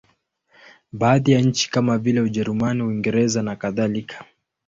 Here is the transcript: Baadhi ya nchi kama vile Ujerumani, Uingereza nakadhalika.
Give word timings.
Baadhi 0.91 1.31
ya 1.31 1.41
nchi 1.41 1.71
kama 1.71 1.97
vile 1.97 2.21
Ujerumani, 2.21 2.83
Uingereza 2.83 3.41
nakadhalika. 3.41 4.25